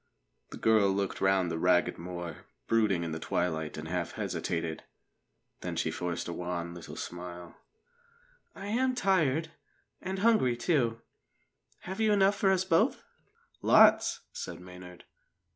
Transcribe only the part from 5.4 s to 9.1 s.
Then she forced a wan little smile. "I am